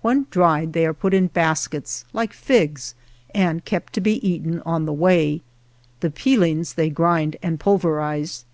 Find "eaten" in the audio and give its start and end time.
4.26-4.62